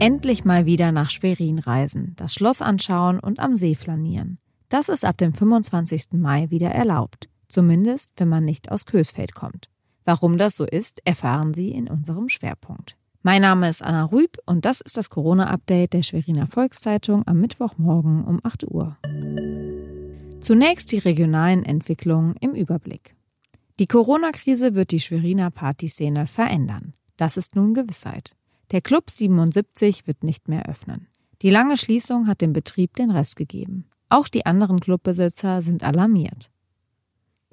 [0.00, 4.38] Endlich mal wieder nach Schwerin reisen, das Schloss anschauen und am See flanieren.
[4.70, 6.12] Das ist ab dem 25.
[6.12, 7.28] Mai wieder erlaubt.
[7.48, 9.68] Zumindest, wenn man nicht aus Kösfeld kommt.
[10.04, 12.96] Warum das so ist, erfahren Sie in unserem Schwerpunkt.
[13.20, 18.24] Mein Name ist Anna Rüb und das ist das Corona-Update der Schweriner Volkszeitung am Mittwochmorgen
[18.24, 18.96] um 8 Uhr.
[20.40, 23.16] Zunächst die regionalen Entwicklungen im Überblick.
[23.78, 26.94] Die Corona-Krise wird die Schweriner Partyszene verändern.
[27.18, 28.34] Das ist nun Gewissheit.
[28.72, 31.08] Der Club 77 wird nicht mehr öffnen.
[31.42, 33.86] Die lange Schließung hat dem Betrieb den Rest gegeben.
[34.08, 36.50] Auch die anderen Clubbesitzer sind alarmiert.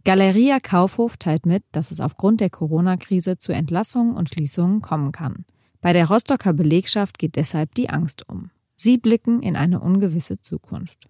[0.04, 5.46] Galeria Kaufhof teilt mit, dass es aufgrund der Corona-Krise zu Entlassungen und Schließungen kommen kann.
[5.82, 8.52] Bei der Rostocker Belegschaft geht deshalb die Angst um.
[8.76, 11.10] Sie blicken in eine ungewisse Zukunft.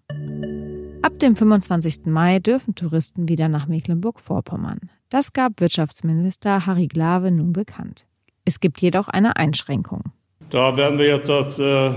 [1.02, 2.06] Ab dem 25.
[2.06, 4.90] Mai dürfen Touristen wieder nach Mecklenburg-Vorpommern.
[5.10, 8.07] Das gab Wirtschaftsminister Harry Glawe nun bekannt.
[8.48, 10.04] Es gibt jedoch eine Einschränkung.
[10.48, 11.90] Da werden wir jetzt das äh,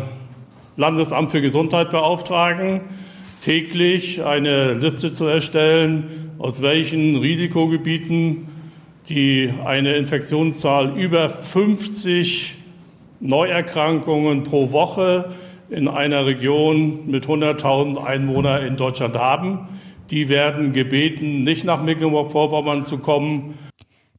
[0.75, 2.81] Landesamt für Gesundheit beauftragen,
[3.39, 8.49] täglich eine Liste zu erstellen, aus welchen Risikogebieten
[9.07, 12.57] die eine Infektionszahl über 50
[13.21, 15.31] Neuerkrankungen pro Woche
[15.69, 19.69] in einer Region mit 100.000 Einwohnern in Deutschland haben.
[20.09, 23.53] Die werden gebeten, nicht nach Mecklenburg-Vorpommern zu kommen.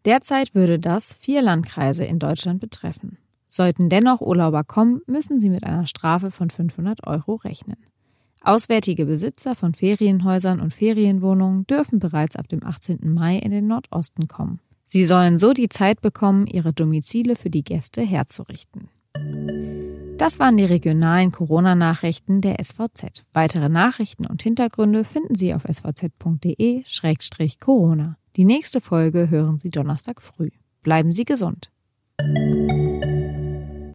[0.05, 3.19] Derzeit würde das vier Landkreise in Deutschland betreffen.
[3.47, 7.77] Sollten dennoch Urlauber kommen, müssen sie mit einer Strafe von 500 Euro rechnen.
[8.43, 12.99] Auswärtige Besitzer von Ferienhäusern und Ferienwohnungen dürfen bereits ab dem 18.
[13.15, 14.59] Mai in den Nordosten kommen.
[14.85, 18.89] Sie sollen so die Zeit bekommen, ihre Domizile für die Gäste herzurichten.
[20.19, 23.25] Das waren die regionalen Corona-Nachrichten der SVZ.
[23.33, 26.17] Weitere Nachrichten und Hintergründe finden Sie auf svz.de-corona.
[28.37, 30.49] Die nächste Folge hören Sie Donnerstag früh.
[30.83, 31.71] Bleiben Sie gesund.